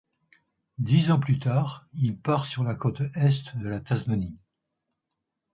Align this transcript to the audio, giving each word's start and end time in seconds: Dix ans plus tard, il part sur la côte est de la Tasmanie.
Dix 0.79 1.11
ans 1.11 1.19
plus 1.19 1.37
tard, 1.37 1.85
il 1.93 2.17
part 2.19 2.47
sur 2.47 2.63
la 2.63 2.73
côte 2.73 3.01
est 3.13 3.55
de 3.55 3.69
la 3.69 3.79
Tasmanie. 3.79 4.35